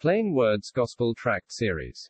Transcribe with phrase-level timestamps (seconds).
[0.00, 2.08] Plain Words Gospel Tract Series.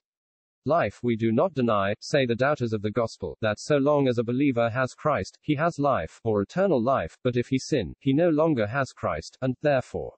[0.65, 4.17] Life we do not deny, say the doubters of the gospel, that so long as
[4.17, 8.13] a believer has Christ, he has life, or eternal life, but if he sin, he
[8.13, 10.15] no longer has Christ, and, therefore,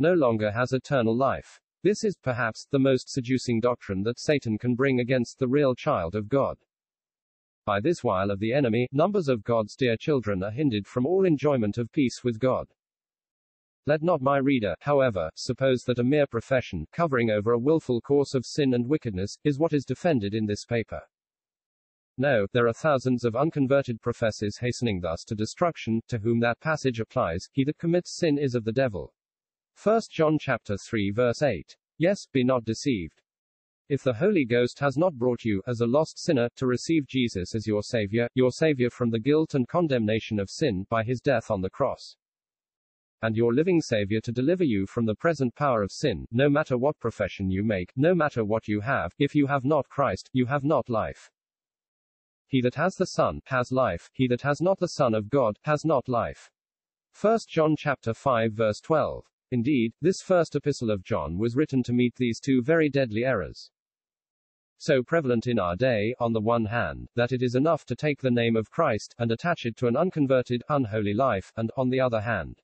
[0.00, 1.60] no longer has eternal life.
[1.84, 6.16] This is, perhaps, the most seducing doctrine that Satan can bring against the real child
[6.16, 6.58] of God.
[7.64, 11.24] By this wile of the enemy, numbers of God's dear children are hindered from all
[11.24, 12.66] enjoyment of peace with God.
[13.86, 18.32] Let not my reader, however, suppose that a mere profession, covering over a wilful course
[18.32, 21.02] of sin and wickedness, is what is defended in this paper.
[22.16, 26.98] No, there are thousands of unconverted professors hastening thus to destruction, to whom that passage
[26.98, 29.12] applies, he that commits sin is of the devil.
[29.82, 31.76] 1 John chapter 3 verse 8.
[31.98, 33.20] Yes, be not deceived.
[33.90, 37.54] If the Holy Ghost has not brought you, as a lost sinner, to receive Jesus
[37.54, 41.50] as your Savior, your Savior from the guilt and condemnation of sin, by his death
[41.50, 42.16] on the cross,
[43.24, 46.76] and your living Savior to deliver you from the present power of sin, no matter
[46.76, 50.44] what profession you make, no matter what you have, if you have not Christ, you
[50.44, 51.30] have not life.
[52.48, 55.56] He that has the Son, has life, he that has not the Son of God,
[55.62, 56.50] has not life.
[57.18, 59.24] 1 John chapter 5 verse 12.
[59.50, 63.70] Indeed, this first epistle of John was written to meet these two very deadly errors.
[64.76, 68.20] So prevalent in our day, on the one hand, that it is enough to take
[68.20, 72.00] the name of Christ, and attach it to an unconverted, unholy life, and, on the
[72.00, 72.60] other hand,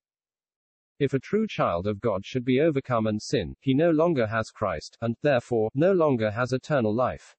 [1.00, 4.50] if a true child of God should be overcome and sin, he no longer has
[4.50, 7.34] Christ, and, therefore, no longer has eternal life.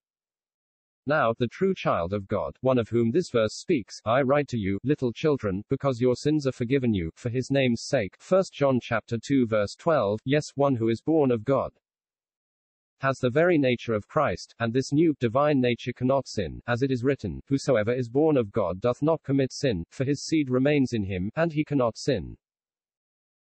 [1.05, 4.57] Now, the true child of God, one of whom this verse speaks, I write to
[4.57, 8.15] you, little children, because your sins are forgiven you, for his name's sake.
[8.27, 11.71] 1 John chapter 2 verse 12, yes, one who is born of God
[13.01, 16.91] has the very nature of Christ, and this new, divine nature cannot sin, as it
[16.91, 20.93] is written, Whosoever is born of God doth not commit sin, for his seed remains
[20.93, 22.37] in him, and he cannot sin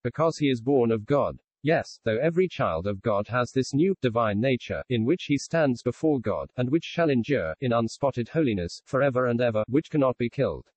[0.06, 1.36] because he is born of God.
[1.64, 5.82] Yes, though every child of God has this new, divine nature, in which he stands
[5.82, 10.30] before God, and which shall endure, in unspotted holiness, forever and ever, which cannot be
[10.30, 10.68] killed.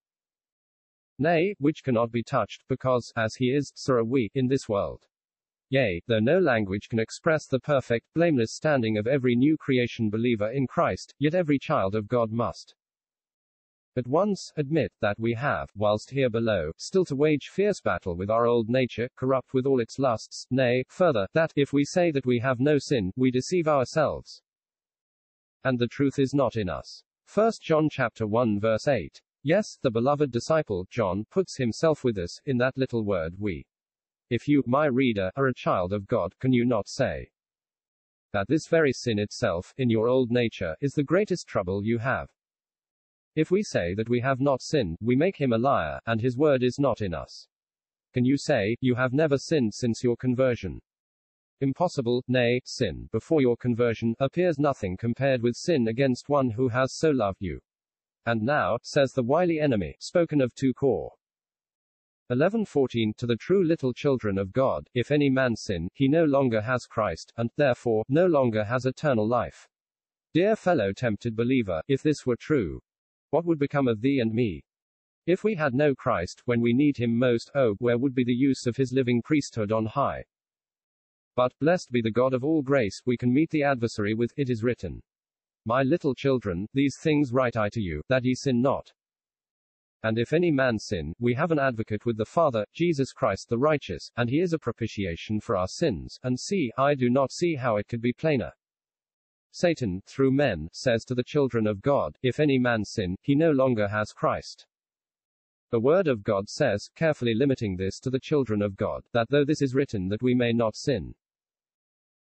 [1.20, 5.06] Nay, which cannot be touched, because, as he is, so are we, in this world.
[5.70, 10.50] Yea, though no language can express the perfect, blameless standing of every new creation believer
[10.50, 12.74] in Christ, yet every child of God must
[14.00, 18.32] at once, admit that we have, whilst here below, still to wage fierce battle with
[18.32, 22.26] our old nature, corrupt with all its lusts, nay, further, that, if we say that
[22.26, 24.42] we have no sin, we deceive ourselves.
[25.64, 27.04] And the truth is not in us.
[27.32, 29.22] 1 John chapter 1 verse 8.
[29.44, 33.68] Yes, the beloved disciple, John, puts himself with us, in that little word we.
[34.30, 37.30] If you, my reader, are a child of God, can you not say
[38.32, 42.30] that this very sin itself, in your old nature, is the greatest trouble you have?
[43.40, 46.36] If we say that we have not sinned, we make him a liar, and his
[46.36, 47.48] word is not in us.
[48.14, 50.82] Can you say, You have never sinned since your conversion?
[51.62, 56.98] Impossible, nay, sin, before your conversion, appears nothing compared with sin against one who has
[56.98, 57.62] so loved you.
[58.26, 61.14] And now, says the wily enemy, spoken of 2 Cor.
[62.30, 66.60] 11:14 To the true little children of God, if any man sin, he no longer
[66.60, 69.70] has Christ, and, therefore, no longer has eternal life.
[70.34, 72.82] Dear fellow tempted believer, if this were true,
[73.32, 74.64] what would become of thee and me?
[75.26, 78.34] If we had no Christ, when we need him most, oh, where would be the
[78.34, 80.24] use of his living priesthood on high?
[81.36, 84.50] But, blessed be the God of all grace, we can meet the adversary with, It
[84.50, 85.02] is written.
[85.66, 88.92] My little children, these things write I to you, that ye sin not.
[90.02, 93.58] And if any man sin, we have an advocate with the Father, Jesus Christ the
[93.58, 97.56] righteous, and he is a propitiation for our sins, and see, I do not see
[97.56, 98.54] how it could be plainer.
[99.52, 103.52] Satan, through men, says to the children of God, If any man sin, he no
[103.52, 104.66] longer has Christ.
[105.72, 109.46] The Word of God says, carefully limiting this to the children of God, that though
[109.46, 111.14] this is written that we may not sin.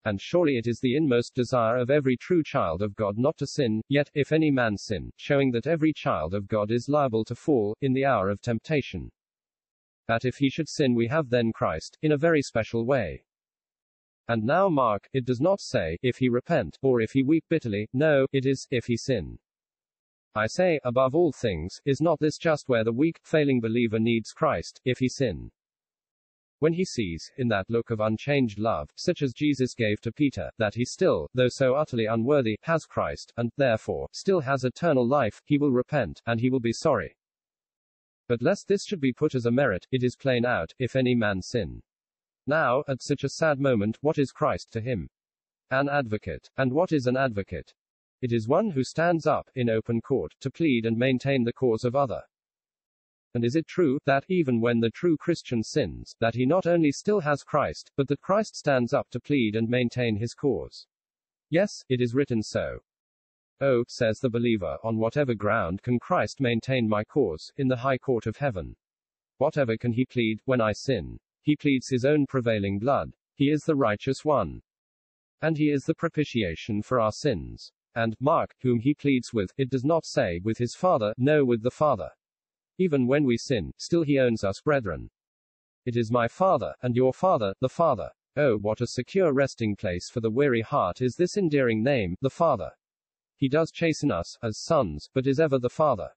[0.06, 3.46] And surely it is the inmost desire of every true child of God not to
[3.46, 7.34] sin, yet, if any man sin, showing that every child of God is liable to
[7.34, 9.10] fall, in the hour of temptation.
[10.06, 13.24] That if he should sin, we have then Christ, in a very special way.
[14.28, 17.88] And now mark, it does not say, if he repent, or if he weep bitterly,
[17.92, 19.38] no, it is, if he sin.
[20.34, 24.32] I say, above all things, is not this just where the weak, failing believer needs
[24.32, 25.50] Christ, if he sin?
[26.58, 30.50] When he sees, in that look of unchanged love, such as Jesus gave to Peter,
[30.56, 35.42] that he still, though so utterly unworthy, has Christ, and, therefore, still has eternal life,
[35.44, 37.14] he will repent, and he will be sorry.
[38.26, 41.14] But lest this should be put as a merit, it is plain out, if any
[41.14, 41.82] man sin.
[42.46, 45.08] Now, at such a sad moment, what is Christ to him?
[45.70, 46.50] An advocate.
[46.56, 47.72] And what is an advocate?
[48.20, 51.84] It is one who stands up, in open court, to plead and maintain the cause
[51.84, 52.22] of other.
[53.34, 56.92] And is it true, that, even when the true Christian sins, that he not only
[56.92, 60.86] still has Christ, but that Christ stands up to plead and maintain his cause?
[61.50, 62.78] Yes, it is written so.
[63.60, 67.98] Oh, says the believer, on whatever ground can Christ maintain my cause, in the high
[67.98, 68.76] court of heaven?
[69.38, 71.18] Whatever can he plead, when I sin?
[71.44, 73.12] He pleads his own prevailing blood.
[73.34, 74.62] He is the righteous one.
[75.42, 77.70] And he is the propitiation for our sins.
[77.94, 81.62] And, Mark, whom he pleads with, it does not say, with his Father, no, with
[81.62, 82.08] the Father.
[82.78, 85.10] Even when we sin, still he owns us, brethren.
[85.84, 88.08] It is my Father, and your Father, the Father.
[88.36, 92.30] Oh, what a secure resting place for the weary heart is this endearing name, the
[92.30, 92.70] Father.
[93.36, 96.08] He does chasten us, as sons, but is ever the Father.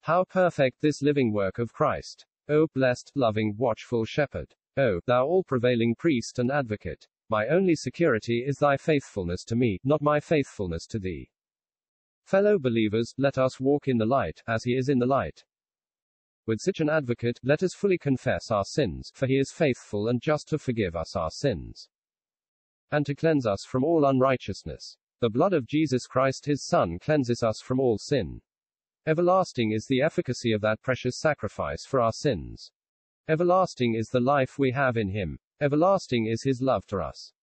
[0.00, 2.24] How perfect this living work of Christ.
[2.48, 4.54] O blessed, loving, watchful Shepherd.
[4.76, 7.06] O, thou all prevailing priest and advocate.
[7.30, 11.30] My only security is thy faithfulness to me, not my faithfulness to thee.
[12.24, 15.44] Fellow believers, let us walk in the light, as he is in the light.
[16.46, 20.20] With such an advocate, let us fully confess our sins, for he is faithful and
[20.20, 21.88] just to forgive us our sins.
[22.90, 24.98] And to cleanse us from all unrighteousness.
[25.20, 28.42] The blood of Jesus Christ his Son cleanses us from all sin.
[29.06, 32.72] Everlasting is the efficacy of that precious sacrifice for our sins.
[33.28, 35.38] Everlasting is the life we have in him.
[35.60, 37.34] Everlasting is his love to us.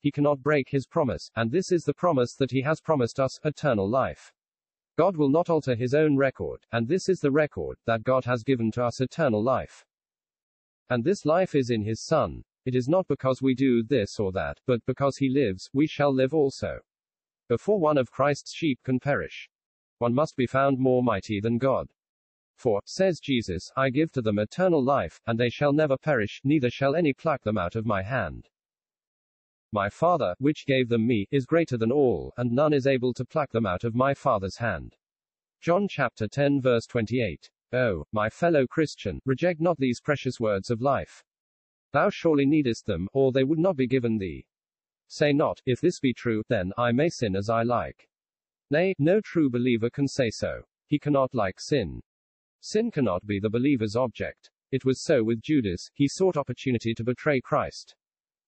[0.00, 3.40] He cannot break his promise, and this is the promise that he has promised us
[3.44, 4.30] eternal life.
[4.98, 8.42] God will not alter his own record, and this is the record that God has
[8.42, 9.86] given to us eternal life.
[10.90, 12.44] And this life is in his Son.
[12.66, 16.12] It is not because we do this or that, but because he lives, we shall
[16.12, 16.80] live also.
[17.48, 19.48] Before one of Christ's sheep can perish,
[20.00, 21.88] one must be found more mighty than God.
[22.56, 26.68] For, says Jesus, I give to them eternal life, and they shall never perish, neither
[26.68, 28.48] shall any pluck them out of my hand.
[29.72, 33.24] My Father, which gave them me, is greater than all, and none is able to
[33.24, 34.96] pluck them out of my Father's hand.
[35.60, 37.50] John chapter 10 verse 28.
[37.72, 41.22] Oh, my fellow Christian, reject not these precious words of life.
[41.92, 44.44] Thou surely needest them, or they would not be given thee.
[45.06, 48.09] Say not, if this be true, then I may sin as I like.
[48.72, 50.62] Nay, no true believer can say so.
[50.86, 52.00] He cannot like sin.
[52.60, 54.48] Sin cannot be the believer's object.
[54.70, 57.96] It was so with Judas, he sought opportunity to betray Christ.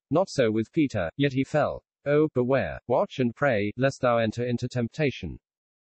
[0.09, 1.83] Not so with Peter, yet he fell.
[2.05, 5.39] Oh, beware, watch and pray, lest thou enter into temptation.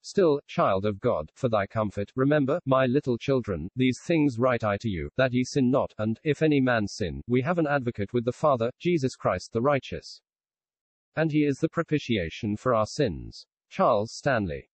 [0.01, 4.77] Still, child of God, for thy comfort, remember, my little children, these things write I
[4.77, 8.13] to you, that ye sin not, and, if any man sin, we have an advocate
[8.13, 10.21] with the Father, Jesus Christ the righteous.
[11.15, 13.45] And he is the propitiation for our sins.
[13.75, 14.69] Charles Stanley.